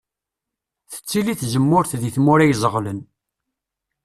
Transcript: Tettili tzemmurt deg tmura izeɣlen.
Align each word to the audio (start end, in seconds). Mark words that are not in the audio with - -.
Tettili 0.91 1.33
tzemmurt 1.39 1.91
deg 2.01 2.11
tmura 2.15 2.45
izeɣlen. 2.51 2.99